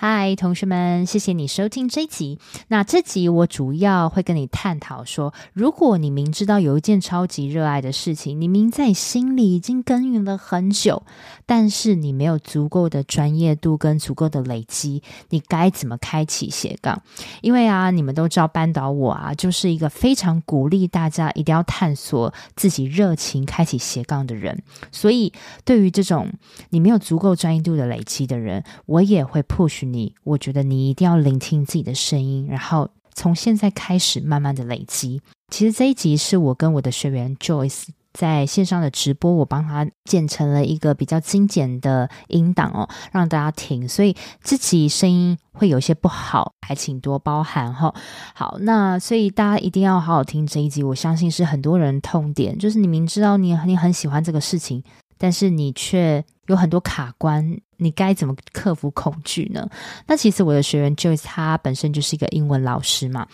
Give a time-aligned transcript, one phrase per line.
[0.00, 2.38] 嗨，同学们，谢谢你收听这一集。
[2.68, 11.02] 那这集我主要会跟你探讨说，如果你明知道有一件超级热爱的事情，你明在心里已经耕耘了很久，
[11.46, 17.02] 但是你没有足够的专业度跟足够的累积，你该怎么开启斜杠？
[17.42, 24.62] 因为啊，你们都知道，班导我啊，就是一个非常鼓励大家一定要探索自己热情、开启斜杠的人。
[24.92, 25.32] 所以，
[25.64, 26.30] 对于这种
[26.70, 35.20] 你没有足够专业度的累积的人，我也会 push 你，我觉得你一定要聆听自己的声音，然后从现在开始慢慢的累积。
[35.50, 47.94] 其实这一集是我跟我的学员 Joyce 在线上的直播，我帮他建成了一个比较精简的音档哦，让大家听，所以自己声音会有些不好，还请多包涵哈。
[48.34, 54.82] 好，那所以大家一定要好好听这一集，我相信是很多人痛点，就是你明知道你你很喜欢这个事情，
[55.18, 57.58] 但是你却有很多卡关。
[57.80, 59.68] 你该怎么克服恐惧呢？
[60.08, 63.28] 那其实我的学员 Joyce 他本身就是一个英文老师嘛，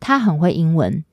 [0.00, 1.04] 他很会英文，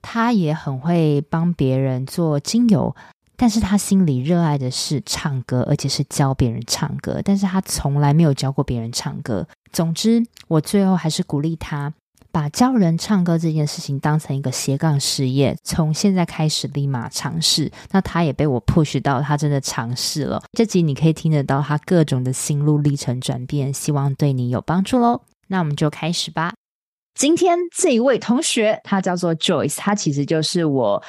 [0.00, 2.94] 他也很会帮别人做精油，
[3.36, 9.44] 但是他心里热爱的是唱歌，而且是教别人唱歌，但是他从来没有教过别人唱歌。
[9.72, 11.92] 总之，我最后还是鼓励他。
[12.32, 17.70] 把教人唱歌这件事情当成一个斜杠事业，从现在开始立马尝试。
[17.90, 20.42] 那他也被我 push 到，他真的尝试了。
[20.52, 25.22] 这集你可以听得到他各种的心路历程转变，希望对你有帮助喽。
[25.48, 26.52] 那我们就开始吧。
[27.14, 31.02] 今天这一位同学，他叫做 Joyce，他其实就是我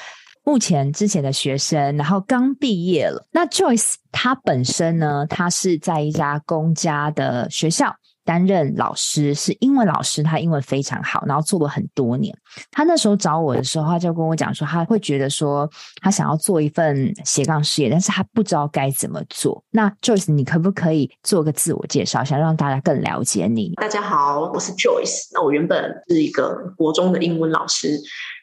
[0.44, 3.26] 目前之前的学生，然后刚毕业了。
[3.32, 7.96] 那 Joyce 他本身呢，他是在一家公家的学校。
[8.24, 12.36] 担任老师是英文老师，他英文非常好，然后做了很多年。
[12.72, 15.70] 他那时候找我的时候，他就跟我讲说，他会觉得说，
[16.02, 19.64] 他想要做一份斜杠事业，但是他不知道该怎么做。
[19.72, 23.74] 那 Joyce，你可不可以做个自我介绍，想让大家更了解你？
[23.76, 25.30] 大家好，我是 Joyce。
[25.34, 28.00] 那我原本是一个国中的英文老师。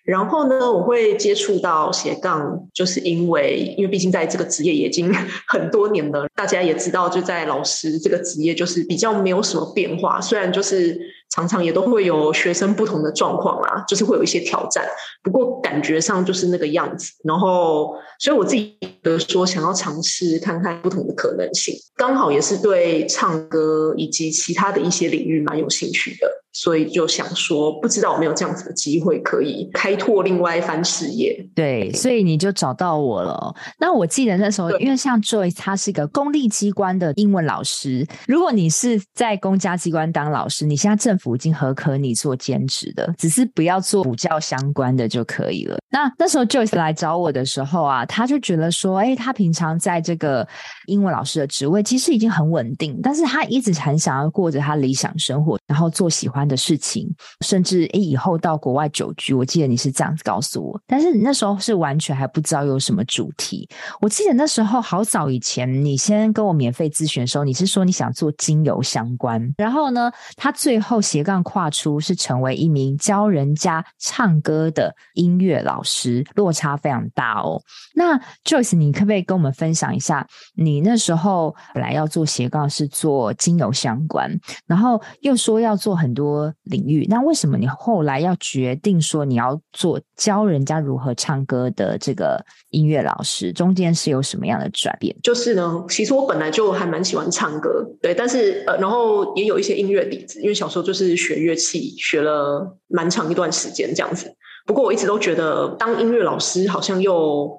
[0.09, 5.13] 然后呢，我会接触到斜杠，就是因为，因为毕竟在这个职业已经
[5.47, 10.99] 很多年了，大家也知道，就在老师这个职业，就是比较没有什么变化，虽然就是。
[11.31, 14.85] 常常也都会有学生不同的状况啦，就是会有一些挑战，
[15.23, 17.13] 不过感觉上就是那个样子。
[17.25, 31.47] 然后，所以我自己的说想要尝试看看不同的可能性，刚好也是对唱歌以及其他的一些领域蛮有兴趣的，所以就想说，不知道有没有这样子的机会可以开拓另外一番事业。
[31.55, 33.55] 对，所以你就找到我了。
[33.79, 41.18] 那我记得那时候，因为像 Joyce 他是一个公立机关的英文老师，如果你是在公家机关当老师，你现在正。
[41.19, 45.79] 府已经核可你做兼职的，只是不要做补教相关的就可以了。
[45.91, 50.47] 那那时候 Joyce 来找我的时候啊，他就觉得说，哎，他平常在这个
[50.87, 57.09] 英文老师的职位其实已经很稳定，但是他一直很想要过着他理想生活，然后做喜欢的事情，
[57.41, 59.33] 甚至哎以后到国外久居。
[59.33, 63.69] 我记得你是这样子告诉我，但是你那时候是完全还不知道有什么主题。
[64.01, 77.63] 我记得那时候好早以前，你先跟我免费咨询的时候，你是说你想做精油相关，然后呢，他最后斜杠跨出是成为一名教人家唱歌的音乐老师，落差非常大哦。
[77.95, 84.31] 那 Joyce，你可不可以跟我们分享一下，你那时候本来要做斜杠是做精油相关，
[84.67, 93.51] 然后又说要做很多领域，那为什么你后来要决定说你要做教人家如何唱歌的这个音乐老师？
[93.53, 95.17] 中间是有什么样的转变？
[95.23, 104.35] 就是呢，其实我本来就还蛮喜欢唱歌，对，但是呃，然后也有一些音乐底子，因为小时候就是是学乐器，学了蛮长一段时间这样子。
[104.67, 107.59] 不过我一直都觉得当音乐老师好像又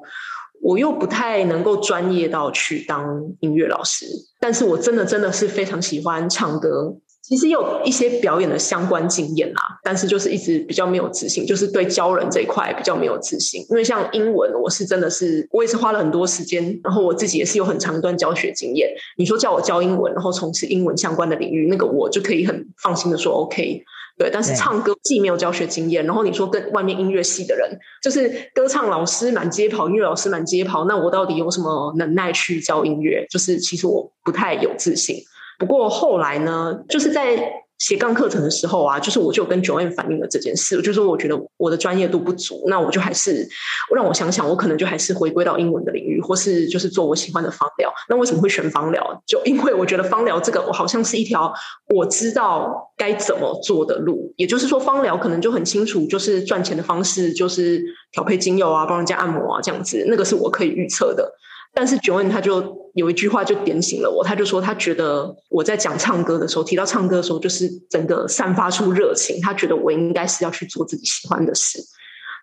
[0.62, 3.06] 我又不太能够专业到去当
[3.40, 4.06] 音乐老师，
[4.42, 13.66] 但是我真的真的是非常喜欢唱歌，其实有一些表演的相关经验啦，但是就是一直比较没有自信，就是对教人这一块比较没有自信。
[13.70, 18.90] 因为像英文，我是真的是我也是花了很多时间，然后我自己也是有很长一段教学经验。
[19.18, 23.84] 你说叫我教英文，然后从事英文相关的领域，那个我就可以很放心的说 OK。
[24.18, 27.70] 对，但是唱歌既没有教学经验，然后你说跟外面音乐系的人，
[28.04, 33.26] 就是歌唱老师满街跑，音乐老师满街跑，那我到底有什么能耐去教音乐？
[33.30, 35.16] 就是其实我不太有自信。
[35.58, 37.38] 不过后来呢，就是在
[37.80, 43.48] 斜杠课程的时候啊，就是我就跟 Joanne 反映了这件事，就是我觉得我的专业度不足，那我就还是
[43.96, 47.92] 让我想想，我可能就还是回归到英文的领域，或是就是做我喜欢的芳疗。
[48.10, 49.24] 那为什么会选芳疗？
[49.26, 51.54] 就因为我觉得芳疗这个，我好像是一条
[51.96, 54.34] 我知道该怎么做的路。
[54.36, 57.82] 也就是说，芳疗可能就很清楚，就是赚钱的方式就是
[58.12, 61.32] 调配精油啊，帮人家按摩啊这样子，那个是我可以预测的。
[61.74, 69.40] 但是 Joan 他就有一句话就点醒了我，他就说他觉得我在讲唱歌的时候，提到唱歌的时候，就是整个散发出热情。
[69.42, 71.80] 他觉得我应该是要去做自己喜欢的事。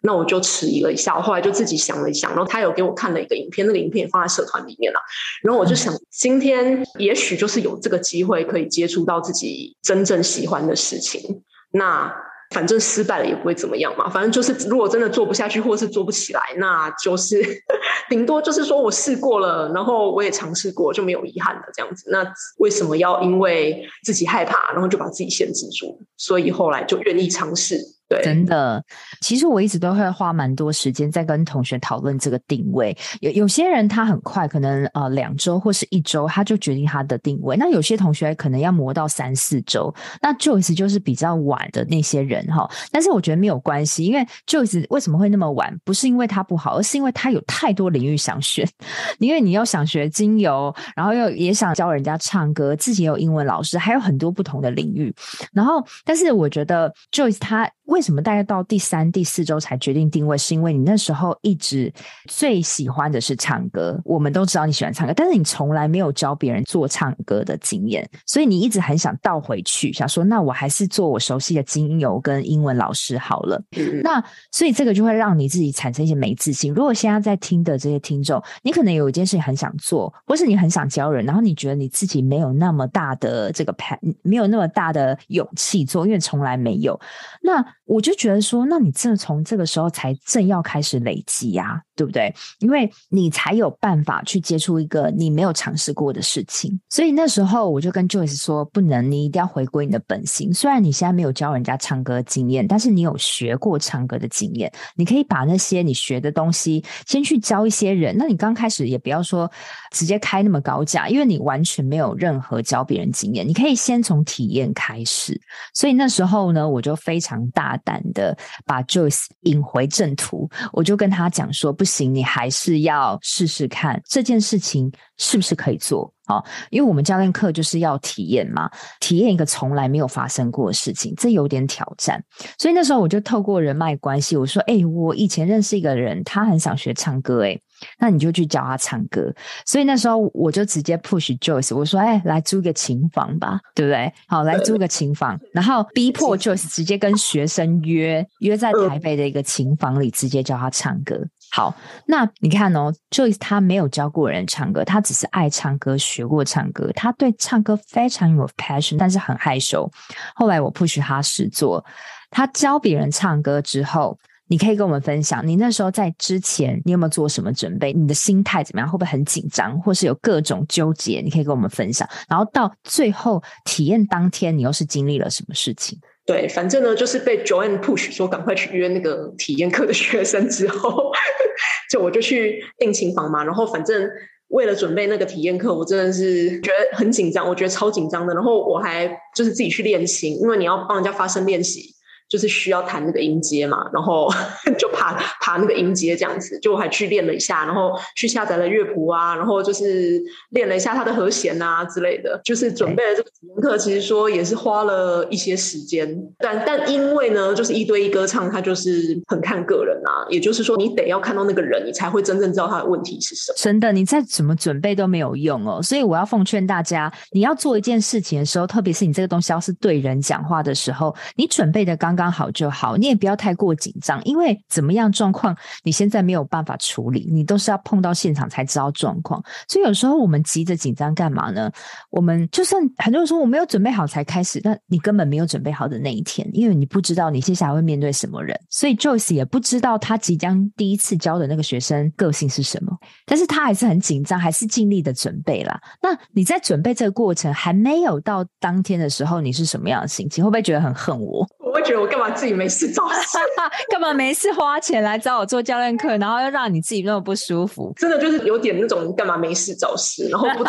[0.03, 5.01] 那我就迟疑了一下，我后来就自己想了一想，然后他有给我看了一个影片，那个影片也放在社团里面了。
[5.43, 11.43] 然后我就想，今天也许就是有这个机会可以接触到自己真正喜欢的事情。
[11.73, 12.26] 那。
[12.51, 17.43] 反正失败了也不会怎么样嘛，反正就是如果真的做不下去或是做不起来，那就是
[18.09, 22.11] 顶多就是说我试过了，然后我也尝试过，就没有遗憾了这样子。
[22.11, 22.25] 那
[22.59, 25.99] 为什么要因为自己害怕，然后就把自己限制住？
[26.17, 27.96] 所以后来就愿意尝试。
[28.23, 28.83] 真的，
[29.21, 32.97] 其实我一直都会花蛮多时间在跟同学讨论这个定位。
[33.21, 37.57] 有有些人他很快，可能呃两周或是一周，他就决定他的定位。
[37.57, 39.93] 那有些同学可能要磨到三四周。
[40.23, 42.71] 那 Joyce 就是比较晚的那些人哈。
[42.93, 45.77] 但是我觉得没有关系，因为 Joyce 为什么会那么晚？
[45.85, 48.65] 不是因为他不好，而是因为他有太多领域想选。
[49.19, 55.13] 因为你又想学精油，然后又也想教人家唱歌，自己有英文老师，还有很多不同的领域。
[55.53, 57.69] 然后，但是我觉得 Joyce 他。
[57.87, 60.37] 为什么大概到第三、第四周才决定定位？
[60.37, 61.93] 是因为你那时候一直
[62.29, 64.01] 最喜欢的是唱歌。
[64.05, 73.63] 我们都知道你喜欢唱歌，但是你从来没有教别人做唱歌的经验，所以你一直很想倒回去，想说那我还是做我熟悉的精油跟英文老师好了。
[73.77, 74.23] 嗯、那
[74.53, 76.73] 所以这个就会让你自己产生一些没自信。
[76.73, 86.99] 如果现在在听的这些听众，你可能有一件事情很想做，或是你很想教人，然后你觉得你自己没有那么大的这个盘，没有那么大的勇气做，因为从来没有。
[87.43, 92.35] 那我就觉得说，那你这从这个时候才正要开始累积呀，对不对？
[92.59, 96.81] 因为你才有办法去接触一个你没有尝试过的事情。
[96.91, 100.53] 所以那时候我就跟 Joyce 说，不能，你一定要回归你的本心。
[100.53, 108.17] 虽然你现在没有教人家唱歌经验，但是你有学过唱歌的经验，你可以把那些你学的东西先去教一些人。
[108.19, 109.49] 那你刚开始也不要说
[109.93, 115.41] 直接开那么高价，因为你完全没有任何教别人经验，你可以先从体验开始。
[115.73, 117.76] 所以那时候呢，我就非常大。
[117.79, 126.43] 胆的把 Joyce 引回正途，我就跟他讲说：不行，你还是要试试看这件事情是不是可以做啊？
[126.71, 128.71] 因为我们教练课就是要体验嘛，
[129.01, 132.23] 体验一个从来没有发生过的事情，这有点挑战。
[132.59, 137.59] 所以那时候我就透过人脉关系，我说：哎，我以前认识一个人，他很想学唱歌，哎。
[137.99, 139.33] 那你就去教他唱歌，
[139.65, 144.13] 所以那时候我就直接 push Joyce，我说：“哎，来租个琴房吧，对不对？
[144.27, 151.19] 好，来租个琴房，然后逼迫 Joyce 直接跟学生约约在台北的一个琴房里，直接教他唱歌。
[151.51, 151.75] 好，
[152.07, 159.91] 那你看哦，Joyce 他没有教过人唱歌，他只是爱唱歌，学过唱歌，他对唱歌非常有 passion，但是很害羞。
[160.35, 161.85] 后来我 push 他试做，
[162.31, 167.93] 他教别人唱歌之后。”你可以跟我们分享，你那时候在之前，你有没有做什么准备？
[167.93, 168.89] 你的心态怎么样？
[168.89, 171.21] 会不会很紧张，或是有各种纠结？
[171.21, 172.09] 你可以跟我们分享。
[172.29, 175.99] 然后到最后体验当天，你又是经历了什么事情？
[176.25, 181.11] 对，反正呢，就是被 Joanne push 说赶快去约那个体验课的学生之后，
[181.91, 183.43] 就我就去定琴房嘛。
[183.45, 184.09] 然后反正
[184.49, 188.33] 为了准备那个体验课，我真的是觉得很紧张，我觉得超紧张的。
[188.33, 191.96] 然后我还就是自己去练琴，因为你要帮人家发声练习。
[192.29, 194.29] 就是需要弹那个音阶嘛，然后
[194.79, 213.57] 就爬爬那个音阶这样子，就我还去练了一下，然后去下载了乐谱啊，然后就是练了一下它的和弦啊之类的，就是准备了这个体验课，其实说也是花了一些时间，但但因为呢，就是一对一歌唱，它就是很看个人啊，也就是说你得要看到那个人，你才会真正知道他的问题是什么。
[213.57, 222.16] 真的，你再怎么准备都没有用哦，所以我要奉劝大家，你要做一件事情的时候，特别是你这个东西要是对人讲话的时候，你准备的刚。
[222.17, 229.43] 刚好就好，你也不要太过紧张，因为怎么样状况，你现在没有办法处理，你都是要碰到现场才知道状况。
[229.69, 231.71] 所以有时候我们急着紧张干嘛呢？
[232.11, 238.59] 我们就算很多人说我没有准备好才开始，但你根本没有准备好的那一天，因为你不知道你接下来会面对什么人。
[238.71, 242.97] 所以 Joyce 也不知道他即将第一次教的那个学生个性是什么，
[243.27, 245.81] 但是他还是很紧张，还是尽力的准备啦。
[246.01, 250.43] 那你在准备这个过程还没有到当天的时候，你是什么样的心情？
[250.43, 251.47] 会不会觉得很恨我？
[251.77, 253.37] 我会觉得我干嘛自己没事找事，
[253.93, 257.93] 干嘛没事花钱来找我做教练课，然后又让你自己那么不舒服？
[257.95, 260.65] 真的就是有点那种干嘛没事找事，然后不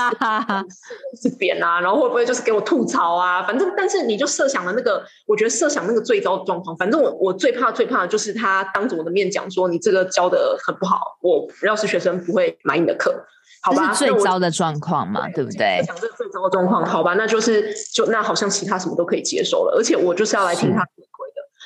[1.16, 3.42] 是扁啊，然后会不会就是给我吐槽啊？
[3.44, 6.76] 反正，但是你就设想了那个，我觉得设想那个最糟的状况。
[6.76, 13.16] 反正我我最怕最怕的就是他当着我的面讲说你这个教的很不好，我要是学生不会买你的课。
[13.62, 15.84] 好吧，最糟的状况嘛，对，不对？
[15.86, 20.90] 讲这最糟的状况，好吧，那就是就那好像其他什么都可以接受了，而且我就是要来听他的。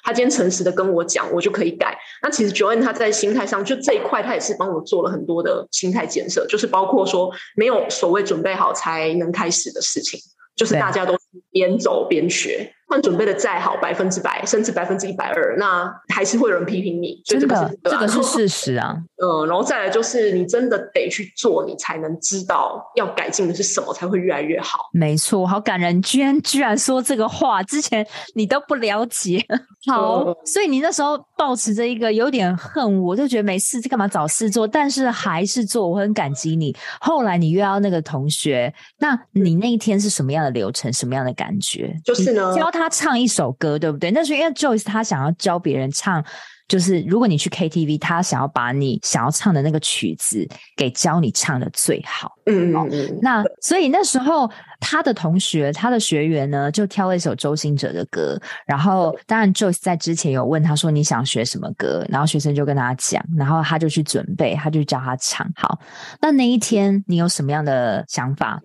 [0.04, 1.96] 他今天诚实的跟我讲，我就可以改。
[2.24, 10.20] 那其实 Joanne 他在心态上就这一块，他也是帮我做了很多的心态建设，就是包括说没有所谓准备好才能开始的事情，
[10.56, 11.16] 就是大家都
[11.52, 12.74] 边走边学。
[12.92, 17.22] 算准备的再好，百分之百甚至百分之一百二，那还是会有人批评你。
[17.24, 18.98] 真的，这个是，这个是事实啊。
[19.24, 24.90] 嗯，然后再来就是，你真的得去做，你才能知道要改进的是什么，才会越来越好。
[24.92, 28.06] 没错，好感人，居然居然说这个话，之前
[28.36, 29.42] 你都不了解。
[29.88, 34.68] 好，嗯、所以你那时候保持着一个有点恨我，就觉得没事，这干嘛找事做？
[34.68, 36.76] 但是还是做，我很感激你。
[37.00, 40.92] 后来你约到那个同学，那你那一天是什么样的流程？
[40.92, 41.96] 什么样的感觉？
[42.04, 42.81] 就是呢，教他。
[42.82, 44.10] 他唱一首歌，对不对？
[44.10, 46.24] 那是因为 Joyce 他想要教别人唱，
[46.68, 52.32] 就是如果你去 KTV，他想要把你想要唱的那个曲子给教你唱的最好。
[52.46, 53.20] 嗯嗯嗯。
[53.22, 58.40] 那所以那时候他的同学、他的学员呢，就挑了一首周兴哲的歌。
[58.66, 65.48] 然后当然 Joyce 在之前有问他说，你想学什么歌，然后学生就跟他讲，然后他就去准备，他就教他唱。
[65.56, 65.80] 好，
[66.20, 68.60] 那那一天你有什么样的想法？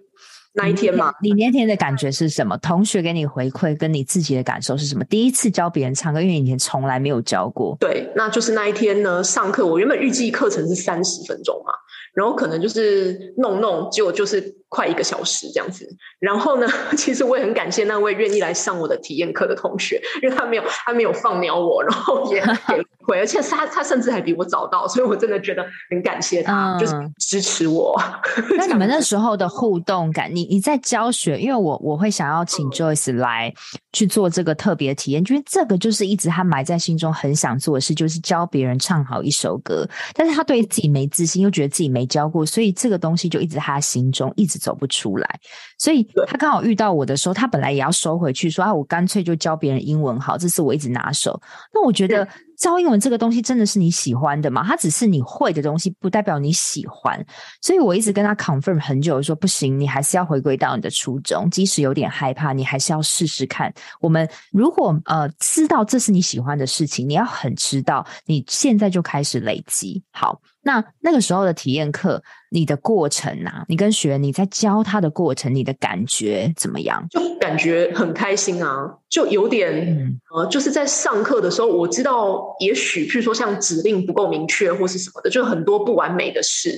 [0.56, 2.56] 那一天嘛，你那天的感觉是什么？
[2.58, 5.04] 同学给你回馈，跟你自己的感受是什么？
[5.04, 7.76] 第一次教别人唱歌，因为以前从来没有教过。
[7.78, 11.72] 对，那就是那一天呢，上课我原本预计课程是三十分钟嘛，
[12.14, 15.86] 然后可能就是弄弄，结果就是快一个小时这样子。
[16.18, 27.94] 然后呢， 其实我也很感谢那位愿意来上我的体验课的同学，因为他没有他没有放鸟我，然后也 给回，而且他他甚至还比我早到，所以我真的觉得很感谢他，嗯、就是支持我。
[28.56, 33.52] 那你们那时候的互动感，你你在教学，因为我我会想要请 Joyce 来
[33.92, 45.40] 去做这个特别体验，因为这个就是一直他埋在心中很想做的事，就是教别人唱好一首歌，但是他对自己没自信，又觉得自己没教过，所以这个东西就一直他心中一直走不出来，
[45.78, 46.06] 所以。
[46.26, 51.40] 他刚好遇到我的时候，他本来也要收回去，说啊，我干脆就教别人英文好，这是我一直拿手。
[51.72, 52.26] 那我觉得
[52.58, 54.64] 教英文这个东西真的是你喜欢的吗？
[54.66, 57.24] 它只是你会的东西，不代表你喜欢。
[57.60, 63.72] 所以我一直跟他 confirm 很久，说不行，你还是要回归到你的初衷，即使有点害怕，你还是要试试看。
[64.00, 70.40] 我们如果呃知道这是你喜欢的事情，你要很知道，你现在就开始累积好。
[70.66, 72.20] 那那个时候的体验课，
[72.50, 77.06] 你的过程啊，你跟学员你在教他的过程，你的感觉怎么样？
[77.08, 86.72] 就感觉很开心啊，就有点、嗯、呃，就是在上课的时候，我知道也许，譬如说像指令不够明确或是什么的，就很多不完美的事。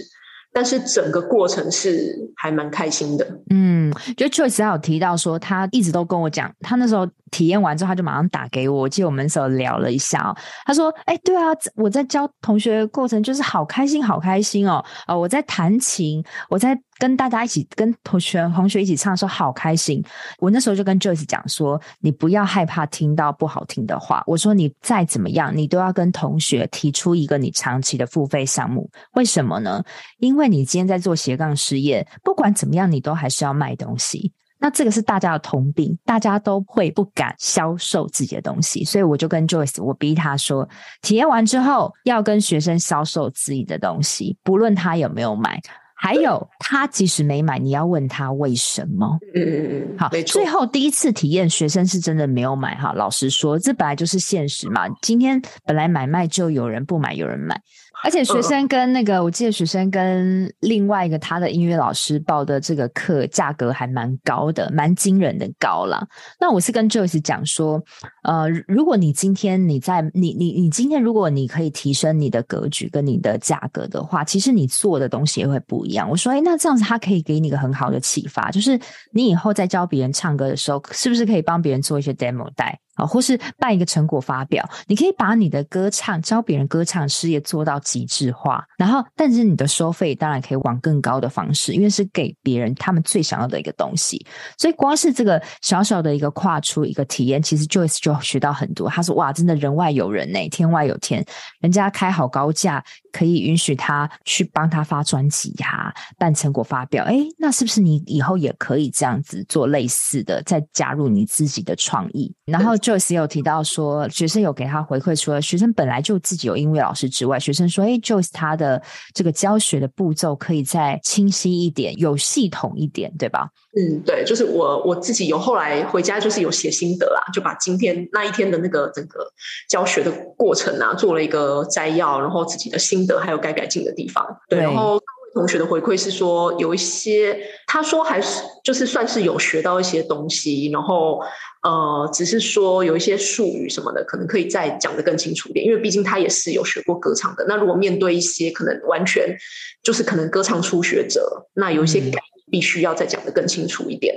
[0.50, 3.40] 但是整个过程是还蛮开心的。
[3.50, 8.80] 嗯，就 Joyce 还有提到说，他一直都跟我讲，他那时候体验完之后，他就马上打给我。
[8.82, 14.84] 我记得我们那时候聊了一下哦，他说：“哎，对啊，我在教同学的过程就是好开心，好开心哦。
[15.06, 20.02] 啊，我在弹琴，我在。”跟大家一起，跟同学同学一起唱的时候，好开心。
[20.40, 28.90] 我那时候就跟 Joyce 讲说：“你不要害怕听到不好听的话。”我说：“你再怎么样，你都要跟同学提出一个你长期的付费项目。
[29.12, 29.80] 为什么呢？
[30.18, 34.32] 因为你今天在做斜杠事业，不管怎么样，你都还是要卖东西。
[34.58, 38.84] 那这个是大家的通病，大家都会不敢销售自己的东西。
[38.84, 40.68] 所以我就跟 Joyce，我逼他说，
[41.02, 45.60] 体验完之后要跟学生销售自己的东西，不论他有没有买。”
[46.00, 49.18] 还有，他即使没买，你要问他为什么？
[49.34, 52.92] 嗯嗯嗯，好，最后第一次体验，学生是真的没有买哈。
[52.92, 54.88] 老实说，这本来就是现实嘛。
[55.02, 57.60] 今天本来买卖就有人不买，有人买。
[58.04, 66.06] 而且学生跟那个，我记得学生跟另外一个他的音乐老师报的这个课价格还蛮高的，蛮惊人的高啦。
[66.38, 67.82] 那我是跟 Joyce 讲说，
[68.22, 76.08] 呃，如果你今天你在你你你今天如果你可以提升你的格局跟你的价格的话，其实你做的东西也会不一样。
[76.08, 78.78] 我说，哎，那这样子他可以给你一个很好的启发，就是
[79.12, 82.78] 你以后在教别人唱歌的时候，是不是可以帮别人做一些 demo 带？
[82.98, 94.26] 啊，或是办一个成果发表，你可以把你的歌唱教别人歌唱事业做到极致化，然后，但是你的收费当然可以往更高的方式，因为是给别人他们最想要的一个东西。
[94.58, 98.88] 所以，光是这个小小的一个跨出一个体验，其实 Joyce 就学到很多。
[98.90, 101.24] 他说：“哇，真的人外有人呢，天外有天，
[101.60, 107.04] 人家开好高价可以允许他去帮他发专辑呀，办成果发表。
[107.04, 112.34] 哎，那是不是你以后也可以这样子做类似的，再加入你自己的创意？
[112.46, 123.50] 然后 Joyce 有提到说，学生有给他回馈，除了学生本来就自己有音乐老师之外，学生说，哎，Joyce 他的这个教学的步骤可以再清晰一点，有系统一点，对吧？
[123.76, 129.20] 嗯，对，就是我我自己有后来回家就是有写心得啦，就把今天那一天的那个整个
[129.68, 134.24] 教学的过程啊，做了一个摘要，然后自己的心得还有该改进的地方。
[134.48, 134.98] 对，然后
[135.38, 141.20] 同学的回馈是说有一些，他说还是就是算是有学到一些东西，然后
[141.62, 147.46] 呃，只是说有一些术语什么的，可能可以再讲得更清楚一点，因为毕竟他也是有学过歌唱的。
[147.48, 149.36] 那如果面对一些可能完全
[149.82, 152.18] 就是可能歌唱初学者，那有一些改。
[152.18, 154.14] 嗯必须要再讲得更清楚一点，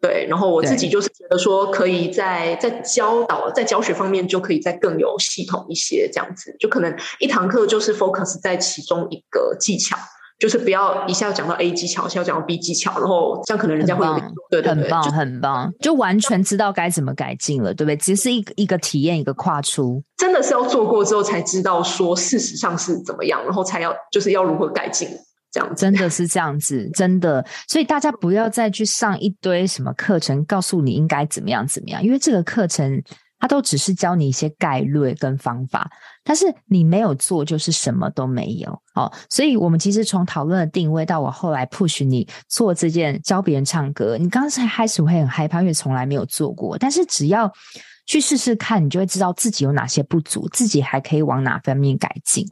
[0.00, 0.26] 对。
[0.26, 9.98] 然后我自己就是觉得说，可以在在教导在教学方面就可以再更有系统一些，这样子就可能一堂课就是 focus 在其中一个技巧，
[10.38, 14.04] 就是不要一下讲到 A 技巧，一下讲到 B 技巧，然后这样可能人家会
[14.50, 17.96] 对对对，很棒很棒，就完全知道该怎么改进了，对不对？
[17.96, 25.08] 只是一个一个体验，一个跨出，真的是要做过之后才知道说事实上是怎么样，然后才要就是要如何改进。
[25.52, 33.00] 这样真的是这样子，真的，所以大家不要再去上一堆什么课程，告诉你应该怎么样怎么样，因为这个课程
[33.44, 35.90] 他都只是教你一些概略跟方法，
[36.22, 38.70] 但是你没有做，就是什么都没有。
[38.94, 47.52] 哦，所以我们其实从讨论的定位到我后来 push 你做这件教别人唱歌，你刚才开始会很害怕，因为从来没有做过，但是只要
[48.06, 52.48] 去试试看，你就会知道自己有哪些不足，自己还可以往哪方面改进。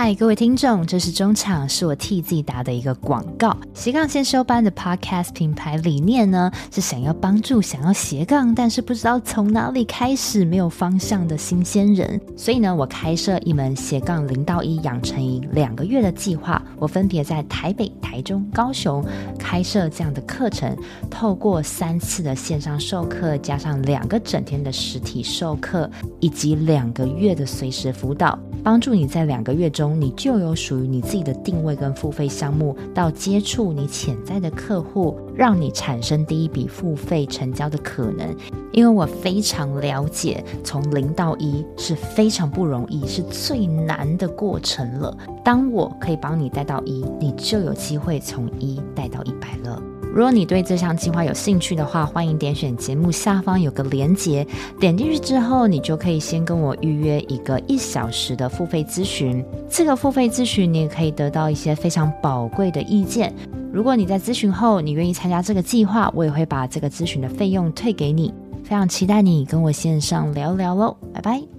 [0.00, 3.56] 嗨，各位听众，这是中场，是我替自己打的一个广告。
[3.74, 12.20] 斜杠先修班的 Podcast 品牌理念呢，是想要帮助想要斜杠，但是不知道从哪里开始、没有方向的新鲜人。
[12.36, 19.04] 所以呢，我开设一门斜杠零到一养成营两个月的计划，我分别在台北、台中、高雄
[19.36, 20.76] 开设这样的课程，
[21.10, 25.90] 透过三次的线上授课，加上两个整天的实体授课，
[26.20, 29.87] 以及两个月的随时辅导，帮助你在两个月中。
[29.94, 38.34] 你就有属于你自己的定位跟付费项目，到接触你潜在的客户，让你产生第一笔付费成交的可能。
[38.72, 45.16] 因为我非常了解，从零到一是非常不容易，是最难的过程了。
[45.44, 49.82] 当我可以帮你带到一，你就有机会从一带到一百了。
[50.10, 54.44] 如果你对这项计划有兴趣的话，欢迎点选节目下方有个连结，
[54.80, 59.44] 点进去之后，你就可以先跟我预约一个一小时的付费咨询。
[59.70, 63.32] 这个付费咨询，你也可以得到一些非常宝贵的意见。
[63.72, 68.34] 如果你在咨询后，你愿意参加这个计划，我也会把这个咨询的费用退给你。
[68.64, 71.57] 非常期待你跟我线上聊聊喽，拜拜。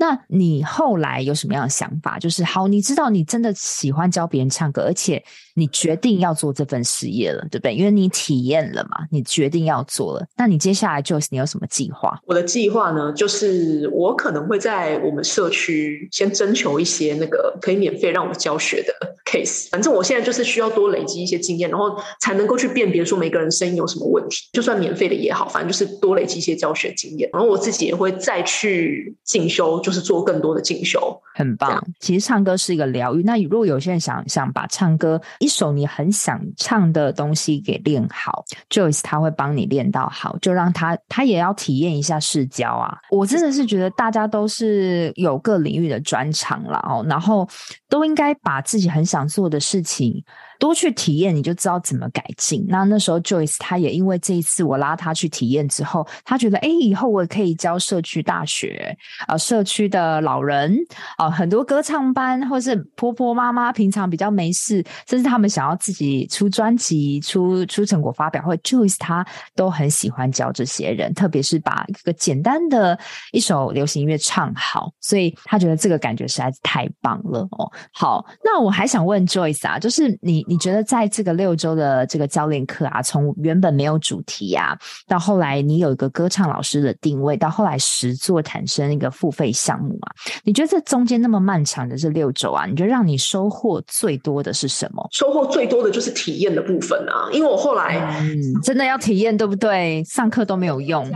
[0.00, 2.18] 那你后来有什么样的想法？
[2.20, 5.20] 就是好，你知道你真的喜欢教别人唱歌，而且
[5.54, 7.74] 你决定要做这份事业了，对不对？
[7.74, 10.24] 因为你体验了嘛，你决定要做了。
[10.36, 12.16] 那你接下来就是你有什么计划？
[12.26, 18.92] 我的计划呢，就是我可能会在我们社区先征求一些那个可以免费让我教学的
[19.28, 19.68] case。
[19.70, 24.36] 反正我现在就是需要多累积一些经验，然后才能够去辨别说每个人声音有什么问题。
[24.52, 29.82] 就算免费的也好，反正就是多累积一些教学经验，然后我自己也会再去进修。
[29.88, 31.82] 就是做更多的进修，很棒。
[31.98, 33.22] 其实唱歌是一个疗愈。
[33.22, 42.98] 那如果有些人想想把唱歌一首你很想唱的东西给练好，Joyce 他会帮你练到好，就让他他也要体验一下试教啊。
[43.10, 47.48] 我真的是觉得大家都是有各领域的专长了哦，然后
[47.88, 50.22] 都应该把自己很想做的事情。
[50.58, 52.66] 多去体验，你就知道怎么改进。
[52.68, 58.96] 那那时候，Joyce 他也因为这一次我拉他去体验之后，他觉得，哎，以后我可以教社区大学
[59.28, 60.76] 啊、社区的老人
[61.16, 72.98] 啊、很多歌唱班，或是婆婆妈妈平常比较没事，甚至他们想要自己出专辑、出出成果发表会，Joyce 他都很喜欢教这些人，特别是把一个简单的
[73.30, 77.70] 一首流行音乐唱好，所以他觉得这个感觉实在是太棒了哦。
[77.92, 80.47] 好，那我还想问 Joyce 啊，就是你。
[80.48, 90.12] 你觉得在这个六周的这个教练课啊，从原本没有主题啊，到后来你有一个歌唱老师的定位，到后来实作产生一个付费项目啊，
[90.44, 95.06] 你觉得这中间那么漫长的这六周啊，你觉得让你收获最多的是什么？
[95.12, 100.02] 收获最多的就是体验的部分啊，因为我后来嗯，真的要体验，对不对？
[100.04, 101.12] 上课都没有用，真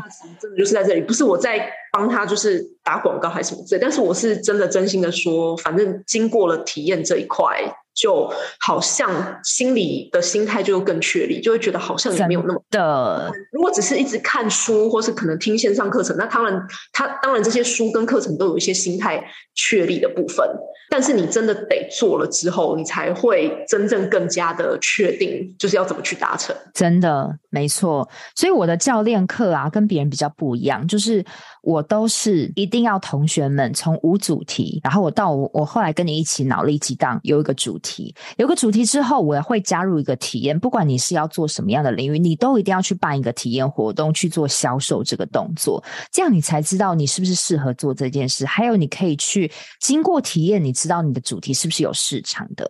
[0.50, 7.48] 的就是在这里，不是我在帮他就是打广告还是什么之类，但是我是真的真心的说，反正经过了体验这一块。
[7.94, 13.30] 就好像心里的心态就更确立，就会觉得好像也没有那么的。
[13.50, 19.22] 如果只是一直看书，或是可能听线上课程，那当然，他当然这些书跟课程都有一些心态
[19.54, 20.46] 确立的部分。
[20.90, 26.54] 但是你真的得做了之后，你才会真正更加的确定，就是要怎么去达成。
[26.74, 28.06] 真的没错。
[28.34, 31.24] 所以我的教练课啊，跟别人比较不一样，就是
[31.62, 40.58] 我都是一定要同学们从无主题，然后我到我我后来跟你一起脑力激荡，有一个主题，有个主题之后，我会加入一个体验。
[40.60, 48.44] 不管你是要做什么样的领域，你都一定要去办一个体验活动，去做销售这个动作，这样你才知道你是不是适合做这件事。
[48.44, 50.70] 还有，你可以去经过体验，你。
[50.82, 52.68] 知道你的主题是不是有市场的？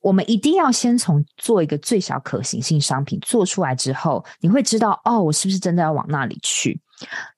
[0.00, 6.80] 我们一定要先从做一个最小可行性商品做出来之后，你会知道哦，我是不是真的要往那里去？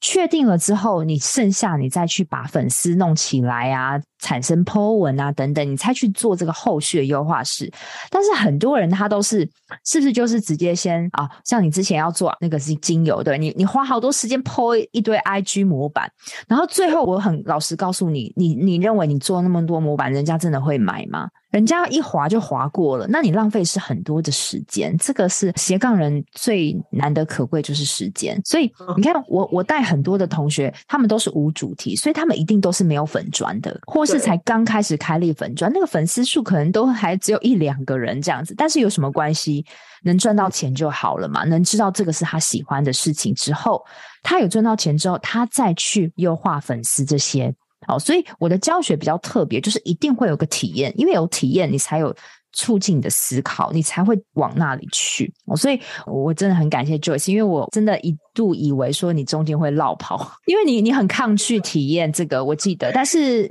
[0.00, 7.72] 确定了之后，你剩下你再去把粉丝弄起来啊，产生 po 文啊等等，你才去做这个后续的优化事。
[8.10, 9.48] 但是很多人他都是
[9.84, 16.10] 是不是就是直接先啊，像你之前要做那个是精油，对，你你花好多时间 po 一堆 IG 模板，
[16.48, 21.28] 然后最后我很老实告诉你，你你认为你做那么多模板，人家真的会买吗？
[21.52, 24.98] 人家一划就划过了，那你浪费是很多的时间。
[24.98, 28.40] 这个是斜杠人最难得可贵，就是时间。
[28.44, 29.48] 所以你看我。
[29.52, 38.54] 我带很多的同学，他们都是无主题，所以他们一定都是没有粉砖的，或是才刚开始开立粉砖，那个粉丝数可能都还只有一两个人这样子。
[38.56, 39.62] 但是有什么关系？
[40.04, 41.44] 能赚到钱就好了嘛。
[41.44, 43.84] 能知道这个是他喜欢的事情之后，
[44.22, 47.54] 他有赚到钱之后，他再去优化粉丝这些。
[47.86, 52.14] 好，所以我的教学比较特别，就是一定会有个体验，因为有体验，你才有。
[52.54, 55.32] 促进你的思考，你才会往那里去。
[55.56, 62.92] 所以我真的很感谢 Joyce，因为我真的一度以为说你中间会落跑， 因为你你很抗拒体验这个，我记得。
[62.92, 63.48] 但是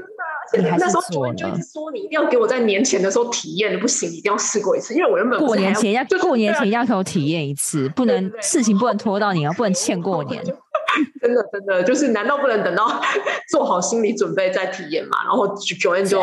[0.56, 1.34] 你还是做了。
[1.34, 4.94] 就是说你一定要给我在年前的时候体验，不行，一定要试过一次。
[4.94, 10.44] 因为我原本过年前要就过年前要给我体验一次，不能事情不能拖到你啊，不能欠过年。
[11.22, 13.02] 真的，真的，就是难道不能等到
[13.50, 15.24] 做好心理准备再体验嘛？
[15.24, 16.20] 然后 join 就、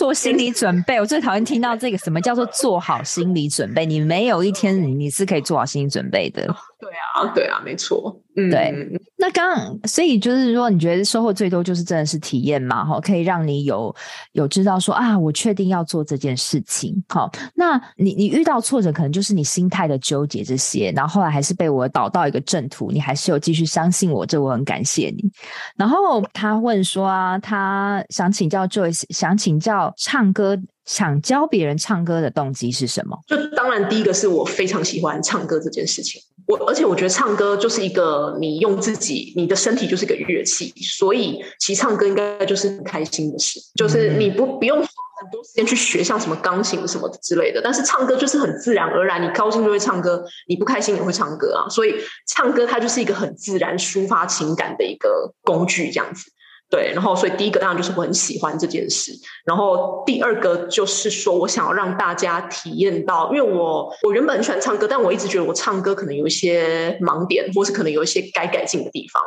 [0.00, 0.98] 做心理准备。
[0.98, 3.84] 我最讨厌听到这个，什么叫做做好心理准备？
[3.84, 6.40] 你没有一天你你是可以做好心理准备的。
[6.80, 8.18] 对啊，对啊，没错。
[8.36, 8.72] 嗯，对。
[9.18, 12.82] 那刚刚，所以就是说，你觉得收获最多就是真的是体验嘛？
[12.82, 13.94] 哈，可以让你有
[14.32, 16.94] 有知道说啊，我确定要做这件事情。
[17.08, 25.22] 好，那你你遇到挫折，可能就是你心态的纠结这些，然后后来还是被我导到一个正途，你还是有继续相信我，这我很感谢你。
[25.76, 33.18] 然后他问说啊，他想请教 Joyce，想请教唱歌，想教别人唱歌的动机是什么？
[33.26, 36.20] 就当然第一个是我非常喜欢唱歌这件事情。
[36.46, 44.88] 我而且我觉得唱歌就是一个你用自己，你的身体就是一个乐器，所以其实唱歌应该就是很开心的事，就是你不不用花
[45.22, 51.94] 很多时间去学像什么钢琴什么之类的，但是唱歌就是很自然而然，你高兴就会唱歌，你不开心也会唱歌啊，所以
[52.26, 56.32] 唱歌它就是一个很自然抒发情感的一个工具，这样子。
[56.70, 59.12] 对，然后所以第一个当然就是我很喜欢这件事，
[59.44, 69.20] 然后第二个就是说我想要让大家体验到，因为我我原本很喜欢唱歌，但我一直觉得我唱歌可能有一些盲点，或是可能有一些该改进的地方。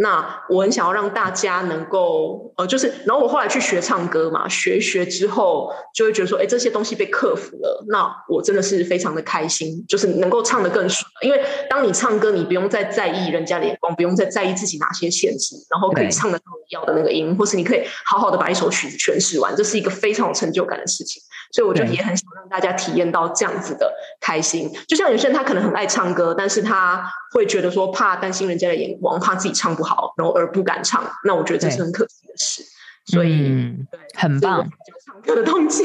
[0.00, 11.04] 那我很想要让大家能够，呃，就是，然后我后来去学唱歌嘛，学学之后就会觉得说，哎，这些东西被克服了，那我真的是非常的开心，就是能够唱得更爽。
[11.20, 21.20] 因为当你唱歌，你不用再在意人家的眼光，不用再在意自己哪些限制，然后可以唱得到你要的那个音，或是你可以好好的把一首曲子诠释完，这是一个非常有成就感的事情。
[21.50, 24.70] 所以我就也很想让大家体验到这样子的开心。
[24.86, 29.87] 就像有些人他可能很爱唱歌，但是他会觉得说怕担心人家的眼光，怕自己唱不好。
[29.88, 32.62] 好，然后而不敢唱，那我觉得这是很可惜的事。
[33.06, 34.68] 所以，嗯、对，很棒。
[35.06, 35.82] 唱歌的动机，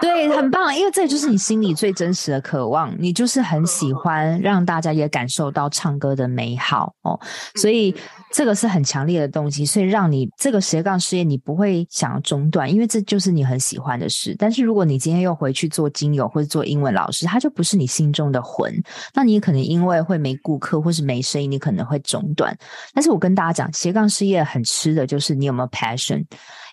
[0.00, 7.20] 对，很棒，因为这就是你心里最真实的渴望，你就是很喜欢让大家也感受到唱歌的美好哦。
[7.54, 7.94] 所以，
[8.34, 14.34] 这个是很强烈的动机，所以让你这个斜杠事业你不会想要中断，因为这就是你很喜欢的事。
[14.36, 18.74] 但是，如果你今天又回去做精油或者做英文老师，它就不是你心中的魂，
[19.14, 22.58] 那你可能因为会没顾客或是没生意，你可能会中断。
[22.92, 26.24] 但是我跟大家讲，斜杠事业很吃的就是你有没有 passion。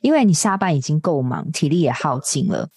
[0.02, 2.68] 因为你下班已经够忙，体力也耗尽了，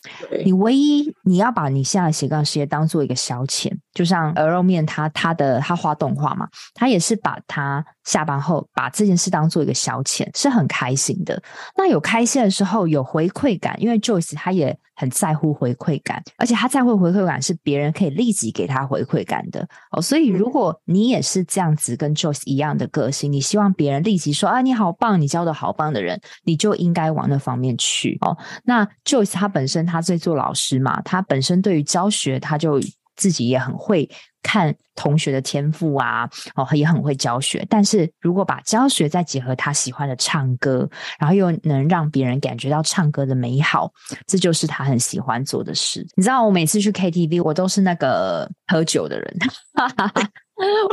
[0.45, 11.43] 你唯一你要把你现在的斜杠事业当做一个消遣，就像鹅肉面，他他的他画动画嘛，他也是把他下班后把这件事当做一个消遣，是很开心的。
[11.77, 20.03] 那有开心的时候，有回馈感，因为 Joyce 他也很在乎回馈感，而且他在乎回馈感是别人可以立即给他回馈感的哦。
[20.03, 28.37] 所以如果你也是这样子跟 Joyce 一样的个性，你希望别人立即说啊，你好棒，你教的好棒的人，你就应该往那方面去哦。
[28.65, 32.81] 那 Joyce 他本身他在做老师嘛，他他本身对于教学他就。
[33.17, 34.11] 自己也很会
[34.43, 37.65] 看同学的天赋啊，哦，也很会教学。
[37.71, 43.89] 但是如果把教学再结合他喜欢的唱歌，然后又能让别人感觉到唱歌的美好，
[44.27, 46.05] 这就是他很喜欢做的事。
[46.17, 49.37] 你知道，我每次去 KTV，我都是那个喝酒的人。
[49.75, 50.29] 哈哈哈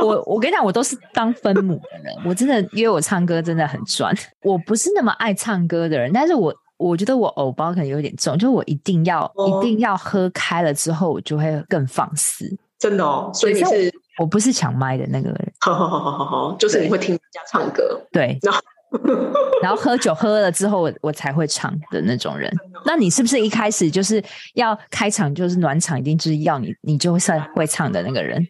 [0.00, 2.14] 我我跟你讲，我都是当分母的人。
[2.24, 6.54] 我真的因为我唱歌真的很专，我不是那么爱唱歌的人，但是我。
[6.82, 12.56] 我觉得我偶包可能有点重，就我一定要、哦、一定要喝开了之后，我就会更放肆。
[12.78, 15.52] 真的哦，所以你是我不是抢麦的那个人。
[15.60, 18.60] 好好好好好好，就是你会听人家唱歌，对，然后
[19.62, 22.52] 然后喝酒喝了之后我，我才会唱的那种人。
[22.84, 24.22] 那你是不是一开始就是
[24.54, 28.46] 要开场就是暖场，一定就是要你你就算会唱的那个人？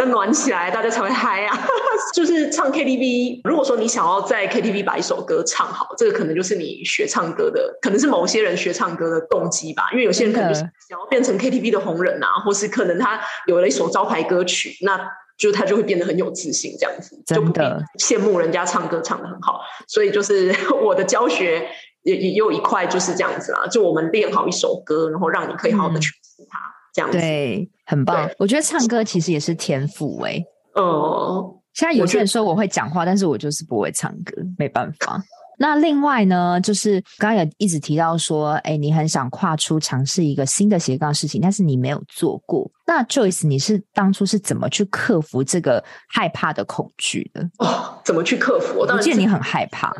[0.00, 1.58] 要暖起来，大家才会嗨啊！
[2.14, 9.88] 就是唱 KTV，如果说你想要在 KTV 把一首歌唱好，这个可能就是你学唱歌的，可能是某些人学唱歌的动机吧。
[9.92, 14.98] 因为有些人可能就是想要变成 KTV 的红人啊，或是可能他有了一首招牌歌曲，那
[15.38, 17.52] 就他就会变得很有自信，这样子就不
[17.98, 19.60] 羡慕人家唱歌唱得很好。
[19.86, 21.66] 所以就是 我的教学
[22.02, 26.58] 也也有一块就是这样子啦，就我们练好一首歌，然后让你可以好好的诠释它。
[26.58, 28.28] 嗯这样子对，很棒。
[28.38, 30.42] 我觉得唱歌其实也是天赋哎。
[30.74, 35.22] 哦，现在有些人说我会讲话，但是我就是不会唱歌，没办法。
[35.58, 42.70] 那另外呢，就是刚刚也一直提到说，哎，你很想跨出尝试一个新的斜杠事情，但是你没有做过。
[42.86, 47.42] 那 Joyce，你是当初是怎么去克服这个害怕的恐惧的？
[47.58, 48.78] 哦，怎么去克服？
[48.78, 49.92] 我当然记得你很害怕。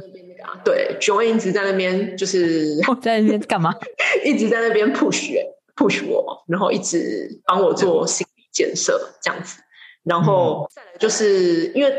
[0.65, 3.75] 对，Joanne 一直在那边，就是在那边干嘛？
[4.25, 5.35] 一直在那边 push。
[5.77, 9.61] push 我，然后一直帮我做心理建设这样子，
[10.03, 11.93] 然后再来就是因为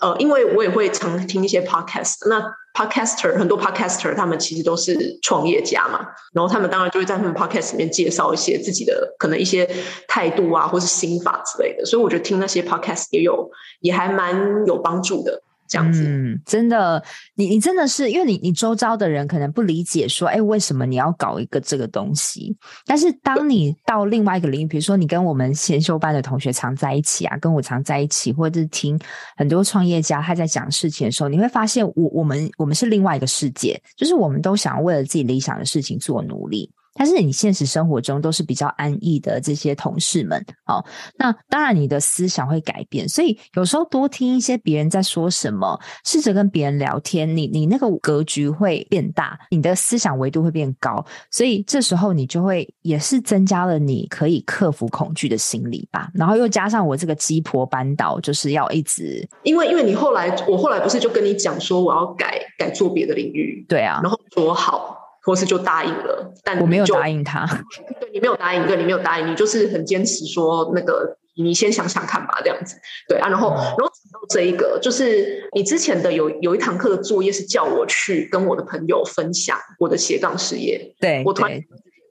[0.00, 2.42] 呃，因为我也会常听一些 podcast，那
[2.74, 6.00] podcaster 很多 podcaster 他们其实都是创业家嘛，
[6.32, 9.68] 然后他们当然就会在他们 podcast 里面介绍一些自己的可能一些
[10.08, 13.48] 态度啊，或是心法之类的，所以我觉得听那些 podcast 也有
[13.80, 15.42] 也还蛮有帮助的。
[15.66, 17.02] 这样子，嗯，真的，
[17.34, 22.56] 你你真的是，因为你你周遭的人可能不理解，说，哎，为什么你要搞一个这个东西？
[22.86, 28.98] 但是当你到另外一个领域，比如说你跟我们先修班的同学常在一起啊，跟我常在一起，或者是听
[29.36, 36.70] 很多创业家他在讲事情的时候，你会发现我，我我们我们是另外一个世界，就是我们都想要为了自己理想的事情做努力。
[36.94, 40.84] 但是你现实生活中都是比较安逸的这些同事们，哦，
[41.16, 56.08] 那当然你的思想会改变，所以有时候多听一些别人在说什么，试着跟别人聊天，你你那个格局会变大，你的思想维度会变高，所以这时候你就会也是增加了你可以克服恐惧的心理吧。
[56.14, 65.03] 然后又加上我这个鸡婆扳倒，就是要一直，因为因为你后来我后来不是就跟你讲说我要改改做别的领域，对啊，然后说好。
[65.24, 67.46] 或是就答应了，但我没有答应他。
[67.98, 72.76] 对，你没有答应，对，你没有答应，你就是很坚持说那个，你先想想看吧，这样子。
[73.08, 80.94] 对啊，然后，然后讲到这一个，就是你之前的有有一堂课的作业是叫我去跟我的朋友分享我的斜杠事业。
[81.00, 81.58] 对，我突然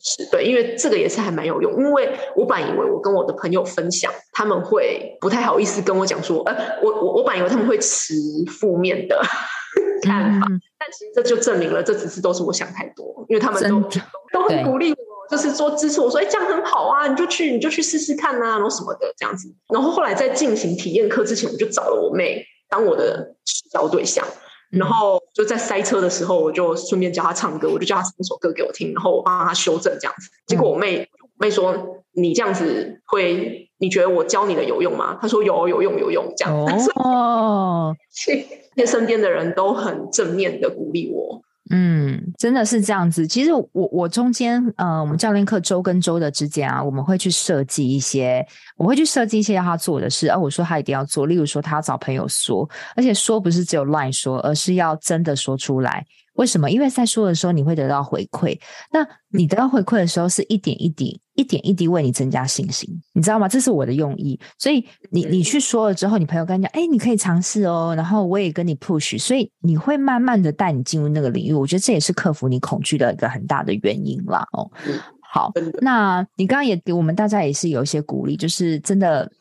[0.05, 8.15] 是对，因为这个也是还蛮有用，因为我本来以为我跟我的朋友分享，他们会不太好意思跟我讲说，呃，我我我本来以为他们会持
[8.47, 9.21] 负面的。
[10.03, 13.81] 看法，但其实这就证明了，这只是都是我想太多，因为他们都
[14.31, 14.97] 都很鼓励我，
[15.29, 19.47] 就是说支持我说，哎，这样很好啊，你就去，你就去试试看啊，然后什么的这样子。
[19.73, 24.25] 然后后来在进行体验课之前，我就找了我妹当我的指导对象，
[24.69, 30.29] 然后就在塞车的时候，我就顺便教她唱歌，我就教她唱一首歌给我听，然后我帮她修正这样子。
[30.47, 31.07] 结果我妹
[31.39, 36.55] 妹说：“你这样子会，你觉得我教你的有用吗？”他说：“有，有用，有用。”这样
[36.95, 37.95] 哦。
[38.85, 43.25] 身边的人都很正面的鼓励我，嗯，真的是这样子。
[43.27, 56.03] 其实我我中间，呃，我们教练课周跟周的之间啊，我们会去设计一些，我会去设计一些要他做的事，而、啊、我说他一定要做，例如说他要找朋友说，而且说不是只有 line 说，而是要真的说出来。
[56.33, 56.71] 为什么？
[56.71, 58.59] 因为在说的时候你会得到回馈，
[58.91, 63.47] 那你得到回馈的时候是一点一滴、一点一滴为你增加信心，你知道吗？
[63.47, 64.39] 这是我的用意。
[64.57, 71.53] 所以你你去说了之后，你朋友跟你讲，哎，你可以尝试哦，然后我也跟你 push，所以你会慢慢的带你进入那个领域。
[71.53, 74.47] 我觉得这也是克服你恐惧的一个很大的原因啦。
[74.51, 74.69] 哦。
[75.21, 79.31] 好，那你刚刚也给我们大家也是有一些鼓励，就是真的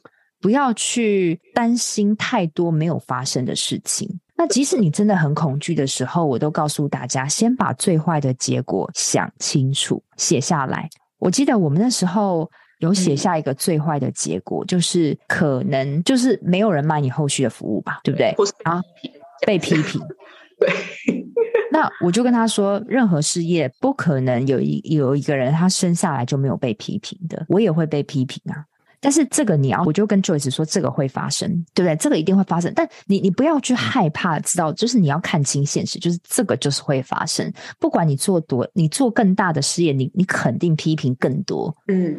[0.41, 4.09] 不要去担心太多没有发生的事情。
[4.35, 10.89] 那即使你真的很恐惧的时候，我都告诉大家，先把最坏的结果想清楚，写下来。
[11.23, 18.35] 我记得我们那时候有写下一个最坏的结果，嗯、就是可能就是没有人买你后续的服务吧，对不对？
[18.65, 18.83] 啊，
[19.47, 20.01] 被批评。
[20.59, 20.69] 对。
[21.71, 28.67] 那我就跟他说，任何事业不可能有一有一个人他生下来就没有被批评的，我也会被批评啊。
[29.03, 31.97] 但是这个你要，我就跟 Joyce 说，这个会发生，对不对？
[31.97, 32.73] 这个一定会发生。
[32.75, 37.53] 但你你不要去害怕，知道就是你要看清现实，就是这个就是会发生。
[37.81, 41.77] 不管你做多，你做更大的事业，你你肯定批评更多。
[41.89, 42.17] 嗯。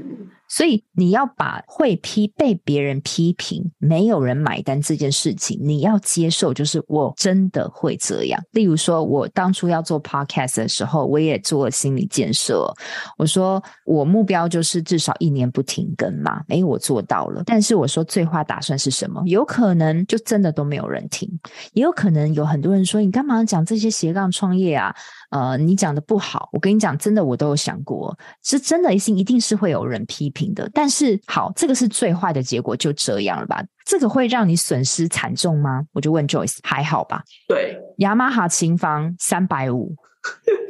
[0.53, 8.39] 所以你要把会批被别人批评，没有人买单这件事情，你要接受，就是我真的会这样。
[8.51, 12.71] 例如说，我当初要做 podcast 的时候，我也做心理建设。
[13.17, 17.41] 我说我目标就是至少一年不停更嘛，诶，我做到了。
[17.47, 19.23] 但是我说最坏打算是什么？
[19.25, 21.27] 有可能就真的都没有人听，
[21.73, 24.95] 也有可能有很多人说你干嘛讲这些斜杠创业啊？
[25.31, 30.67] 呃，你讲的不好，我跟你讲，真的我都有想过，是真的一定一定是会有人批评的。
[30.73, 33.63] 但是好，这个是最坏的结果，就这样了吧？
[33.85, 35.83] 这个会让你损失惨重吗？
[35.93, 37.21] 我就问 Joyce，还好吧？
[37.47, 39.93] 对，雅马哈琴房三百五，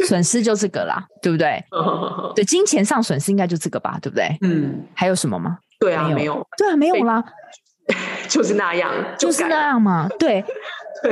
[0.08, 1.64] 损失就这个啦，对不对？
[2.36, 4.36] 对，金钱上损失应该就这个吧，对不对？
[4.42, 5.58] 嗯，还有什么吗？
[5.80, 7.24] 对啊，没有，没有对啊，没有啦，
[8.28, 10.44] 就是那样，就，就是那样嘛，对。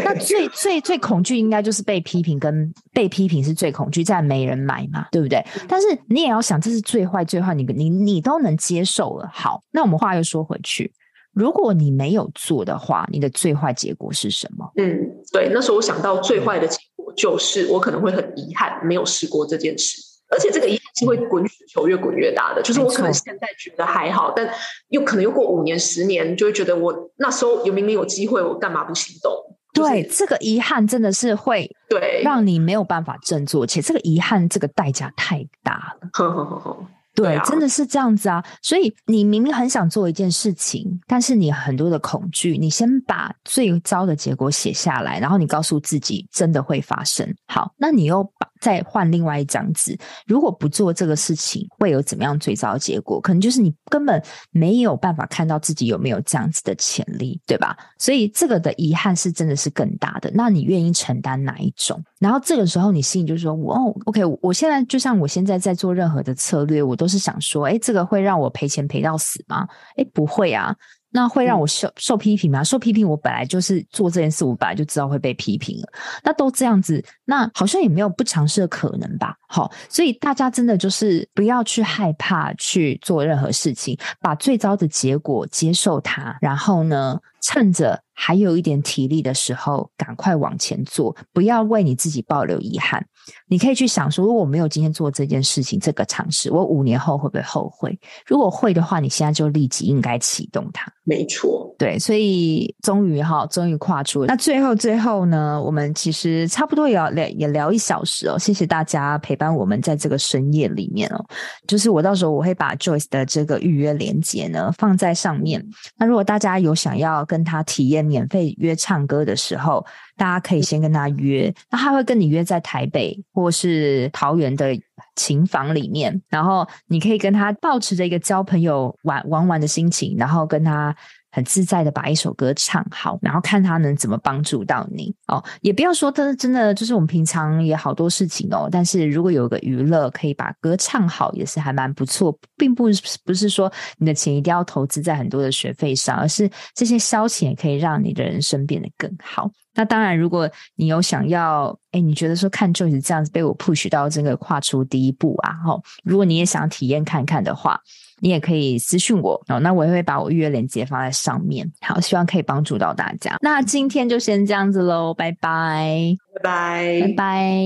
[0.03, 5.45] 那最最最恐惧应该就是被批评，跟被批评是最恐惧，再没人买嘛，对不对？
[5.67, 9.29] 但是你也要想，这是最坏最坏，你你你都能接受了。
[9.33, 10.91] 好，那我们话又说回去，
[11.33, 14.71] 如果你没有做的话，你的最坏结果是什么？
[14.77, 14.97] 嗯，
[15.31, 24.49] 对，那时候我想到最坏的结果就是我可能会很遗憾没有试过这件事，而且这个遗憾是会滚雪球越滚越大的，就是我可能现在觉得还好，但
[24.89, 29.31] 又可能又过五年十年，就会觉得我那时候有明明有机会，我干嘛不行动？
[29.73, 36.09] 对，这个遗憾真的是会对让你没有办法振作，且这个遗憾这个代价太大了。
[36.13, 38.41] 呵呵呵呵对，对啊，真的是这样子啊！
[38.61, 47.35] 所以你明明很想做一件事情，但是你很多的恐惧，你先把最糟的结果写下来，然后你告诉自己真的会发生。
[47.47, 53.19] 好，那你又把再换另外一张纸，如果不做这个事情，会有怎么样最糟的结果？
[53.19, 57.75] 可能就是你根本没有办法看到自己有没有这样子的潜力，对吧？
[57.97, 60.31] 所以这个的遗憾是真的是更大的。
[60.33, 62.01] 那你愿意承担哪一种？
[62.19, 69.67] 然后这个时候你心里就是说：“哦，OK，我现在就像我现在在做任何的策略，我都是想说，诶，这个会让我赔钱赔到死吗？
[69.97, 70.75] 诶，不会啊。”
[71.11, 72.63] 那会让我受受批评吗？
[72.63, 75.87] 受批评，我本来就是做这件事，我本来就知道会被批评了。
[76.23, 79.35] 那都这样子，那好像也没有不尝试的可能吧？
[79.47, 93.05] 好，所以大家真的就是不要去害怕去做任何事情，把最糟的结果接受它，然后呢，趁着还有一点体力的时候，赶快往前做，不要为你自己保留遗憾。
[93.47, 97.99] 你可以去想说，如果我没有今天做这件事情，这个尝试，我五年后会不会后悔？
[98.25, 100.91] 如果会的话，你现在就立即应该启动它。
[101.03, 104.23] 没错，对，所以终于哈，终于跨出。
[104.25, 108.37] 那最后最后呢，我们其实差不多也要聊也聊一小时哦。
[108.37, 111.25] 谢谢大家陪伴我们在这个深夜里面哦。
[111.67, 115.65] 就是我到时候我会把 Joyce 的这个预约链接呢放在上面。
[115.97, 119.83] 那如果大家有想要跟他体验免费约唱歌的时候，
[120.17, 124.77] 大家可以先跟他约，那他会跟你约在台北或是桃园的
[125.15, 130.95] 琴房里面，然后你可以跟他抱持着一个交朋友玩玩玩的心情，然后跟他。
[131.33, 135.41] 很自在的把一首歌唱好，然后看他能怎么帮助到你哦。
[135.61, 142.37] 也不要说真的真的就是我们平常也好多事情哦，但是如果有个娱乐可以把歌唱好，也是还蛮不错。
[142.57, 142.89] 并不
[143.23, 149.49] 不是说你的钱一定要投资在很多的学费上，而是这些消遣可以让你的人生变得更好。
[149.75, 157.79] 那当然，如果你有想要，哎，你觉得说看 Joyce 这样子被我 push 到这个跨出第一步啊，哦，如果你也想体验看看的话。
[158.23, 161.67] 你也可以私讯我哦，那我也会把我预约链接放在上面。
[161.81, 163.35] 好，希望可以帮助到大家。
[163.41, 167.63] 那今天就先这样子喽，拜拜，拜拜，拜拜。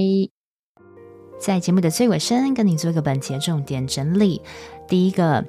[1.41, 4.41] 在节目的最尾声，跟你做一个本节重点整理。
[4.88, 5.46] 第一个，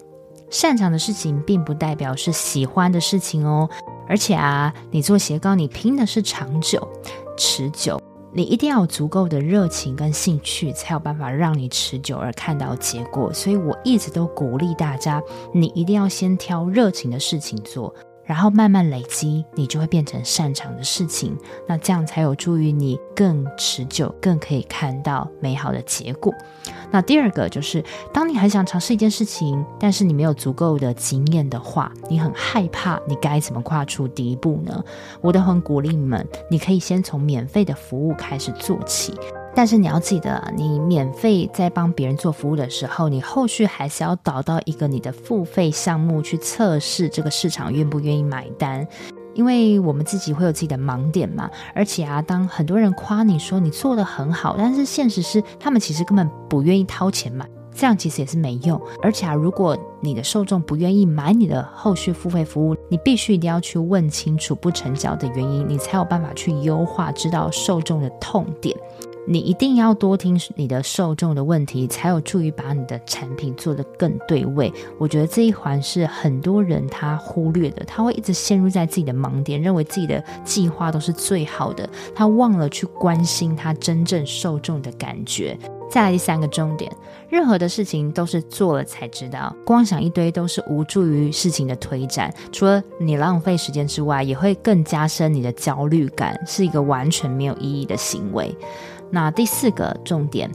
[0.56, 3.68] 擅长的事情并不代表是喜欢的事情哦，
[4.08, 6.88] 而且啊，你做斜杠，你拼的是长久、
[7.36, 8.00] 持久。
[8.32, 13.30] 你一定要有足够的热情跟兴趣，才有办法让你持久而看到结果。
[13.34, 17.94] 所以我一直都鼓励大家，你一定要先挑热情的事情做。
[18.26, 21.36] 然后慢慢累积，你就会变成擅长的事情。
[21.66, 26.34] 那这样才有助于你更持久，更可以看到美好的结果。
[26.90, 34.84] 那第二个就是，当你很想尝试一件事情，但是你没有足够的经验的话，你很害怕，你该怎么跨出第一步呢？
[35.20, 39.14] 我都很鼓励你们，你可以先从免费的服务开始做起。
[39.56, 48.86] 但是你要记得，你免费在帮别人做服务的时候，你后续还是要导到一个你的付费项目去测试这个市场愿不愿意买单，
[49.32, 51.50] 因为我们自己会有自己的盲点嘛。
[51.74, 58.78] 而且啊，当很多人夸你说你做得很好，但是现实是他们其实根本不愿意掏钱买，这样其实也是没用。
[59.02, 68.76] 而且啊，如果你的受众不愿意买你的后续付费服务，你必须一定要去问清楚不成交的原因，你才有办法去优化，知道受众的痛点。
[69.26, 74.72] 你一定要多听你的受众的问题，才有助于把你的产品做得更对位。
[74.98, 85.58] 我觉得这一环是很多人他忽略的，他会一直陷入在自己的盲点，认为自己的计划都是最好的，他忘了去关心他真正受众的感觉。
[85.88, 86.90] 再来第三个重点，
[87.28, 98.52] 任何的事情都是做了才知道，光想一堆都是无助于事情的推展，除了你浪费时间之外，也会更加深你的焦虑感，是一个完全没有意义的行为。
[99.10, 100.50] 那第四个重点，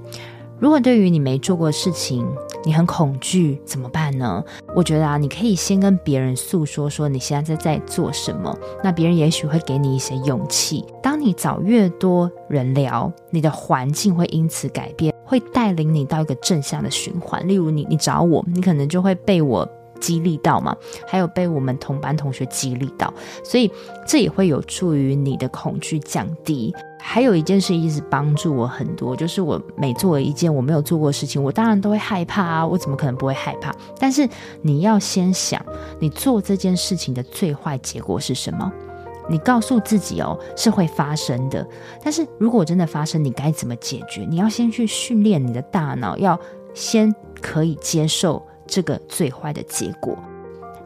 [0.59, 2.27] 如果对于你没做过的事情，
[2.63, 4.43] 你很恐惧，怎么办呢？
[4.75, 10.85] 我觉得啊，你可以先跟别人诉说说你现在在做什么，那别人也许会给你一些勇气。
[11.01, 17.47] 当你找越多人聊，你的环境会因此改变，会带领你到一个正向的循环。
[17.47, 19.67] 例如你，你找我，你可能就会被我
[20.01, 20.75] 激励到嘛，
[21.07, 23.71] 还有被我们同班同学激励到，所以
[24.05, 26.75] 这也会有助于你的恐惧降低。
[27.03, 33.73] 还有一件事一直帮助我很多，就是我每做一件我没有做过的事情，我当然都会害怕啊，我怎么可能不会害怕？
[33.97, 34.27] 但是
[34.61, 35.65] 你要先想，
[35.99, 38.71] 你做这件事情的最坏结果是什么？
[39.29, 41.65] 你告诉自己哦，是会发生的。
[42.03, 44.25] 但是如果真的发生，你该怎么解决？
[44.29, 46.39] 你要先去训练你的大脑，要
[46.73, 50.17] 先可以接受这个最坏的结果。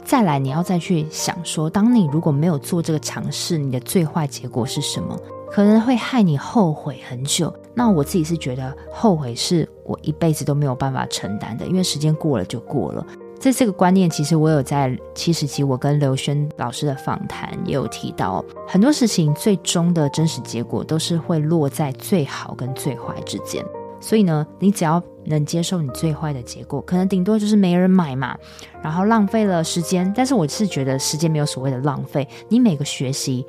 [0.04, 5.16] 再来，你要再去想说，当你如果没有做这个尝试，你的最坏结果是什么？
[5.52, 7.54] 可能会害你后悔很久。
[7.74, 13.06] 那我自己是觉得后悔是我一辈子都没有办法承担的，因为时间过了就过了。
[13.40, 23.64] 在这个观念，其实我有在七十集我跟刘轩老师的访谈也有提到，很多事情最终的真实结果都是会落在最好跟最坏之间。
[24.06, 28.38] 所以呢，你只要能接受你最坏的结果，可能顶多就是没人买嘛，
[28.84, 30.14] 然后浪费了时间。
[30.16, 33.44] 但是我是觉得时间没有所谓的浪费，你每个学习。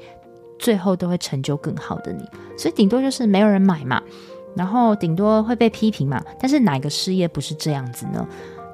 [0.59, 2.25] 最后都会成就更好的你，
[2.57, 4.01] 所以顶多就是没有人买嘛，
[4.55, 6.25] 然后顶多会被批评嘛。
[6.41, 8.27] 但是哪个事业不是这样子呢？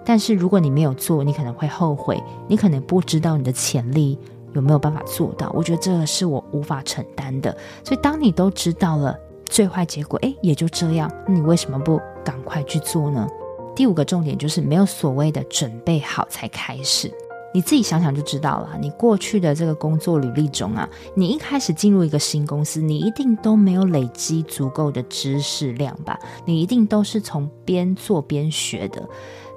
[0.04, 4.16] 但是如果你没有做，你可能会后悔，你可能不知道你的潜力
[4.52, 5.50] 有没有办法做到。
[5.52, 7.50] 我觉得这个是我无法承担的。
[7.82, 9.18] 所以当你都知道了
[9.52, 13.28] 最坏结果，诶，也就这样，那你为什么不赶快去做呢？
[13.76, 17.12] 第五个重点就是没有所谓的准备好才开始。
[17.54, 18.70] 你自己想想就知道了。
[18.80, 26.18] 你过去的这个工作履历中啊，你一开始进入一个新公司，你一定都没有累积足够的知识量吧？
[26.46, 29.06] 你一定都是从边做边学的。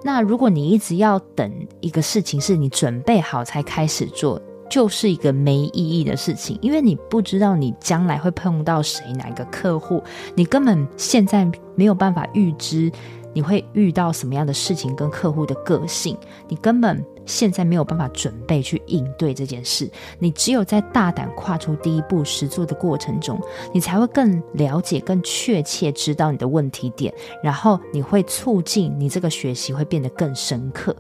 [0.04, 10.04] 那如果你一直要等一个事情是你准备好才开始做，就是一个没意义的事情，因为你不知道你将来会碰到谁，哪一个客户，
[10.36, 12.92] 你根本现在没有办法预知
[13.34, 17.04] 你会遇到什么样的事情跟客户的个性，你根本。
[17.28, 19.90] 现在没有办法准备去应对这件事，
[20.20, 23.42] 你只有在大胆跨出第一步实做的过程中，
[23.74, 27.12] 你才会更了解、更确切知道你的问题点，
[27.42, 30.96] 然后你会促进你这个学习会变得更深刻。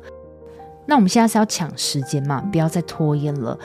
[0.86, 3.58] 那我们现在是要抢时间嘛，不要再拖延了。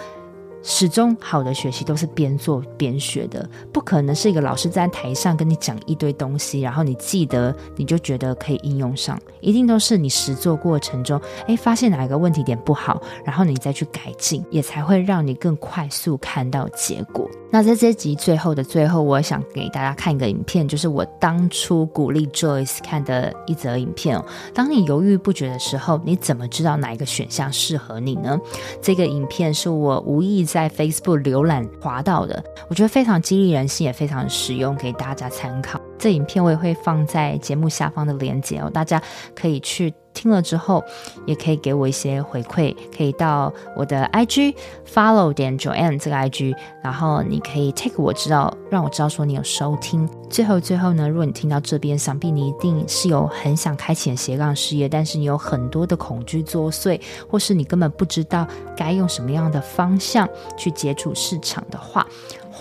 [0.62, 17.28] 始终好的学习都是边做边学的，不可能是一个老师在台上跟你讲一堆东西，然后你记得你就觉得可以应用上，一定都是你实做过程中，诶，发现哪一个问题点不好，然后你再去改进，也才会让你更快速看到结果。
[17.52, 24.22] 那在这集最后的最后，我想给大家看一个影片，就是我当初鼓励 Joyce 看的一则影片。
[24.54, 28.38] 当你犹豫不决的时候，你怎么知道哪一个选项适合你呢？
[28.80, 35.80] 这个影片是我无意在 Facebook 浏览滑到的，我觉得非常激励人心，也非常实用，给大家参考。
[35.98, 39.02] 这影片我也会放在节目下方的链接哦，大家
[39.34, 39.92] 可以去。
[40.20, 40.84] 听了之后，
[41.24, 44.54] 也可以给我一些回馈，可以到我的 IG
[44.86, 50.06] follow 点 Joanne 这个 IG，然后你可以 take 我知道，让我知道说你有收听。
[50.28, 58.46] 最后最后呢，如果你听到这边，想必你一定是有很想开启斜杠事业，但是你有很多的恐惧作祟，或是你根本不知道
[58.76, 62.06] 该用什么样的方向去接触市场的话。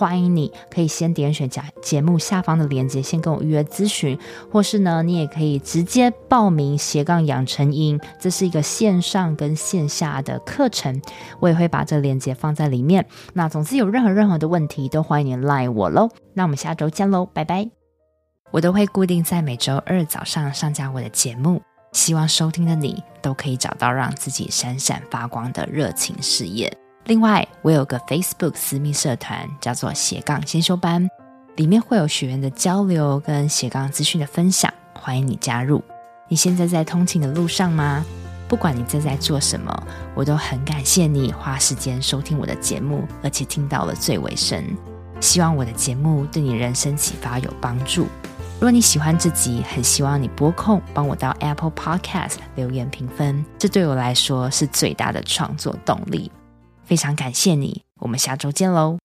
[0.00, 4.18] 欢迎你，可以先点选节节目下方的链接，先跟我预约咨询，
[4.50, 11.02] 或是呢，你也可以直接报名斜杠养成营，这是一个线上跟线下的课程，
[11.38, 13.06] 我也会把这链接放在里面。
[13.34, 16.08] 那总之有任何任何的问题，都欢迎你赖我喽。
[16.32, 17.68] 那我们下周见喽，拜拜。
[18.52, 21.60] 我都会固定在每周二早上上架我的节目，
[21.92, 26.74] 希望收听的你都可以找到让自己闪闪发光的热情事业。
[27.10, 31.08] 另外，我有个 Facebook 私密社团，叫做斜杠先修班，
[31.56, 35.82] 里面会有学员的交流跟斜杠资讯的分享，欢迎你加入。
[36.28, 38.04] 你现在在通勤的路上吗？
[38.46, 39.76] 不管你正在做什么，
[40.14, 44.64] 我都很感谢你花时间收听我的节目，而且听到了最尾声。
[45.18, 48.02] 希望我的节目对你人生启发有帮助。
[48.02, 56.30] 如果你喜欢这集，很希望你拨空帮我到 Apple Podcast 留言评分，这对我来说是最大的创作动力。
[56.90, 58.99] 非常感谢你，我们下周见喽。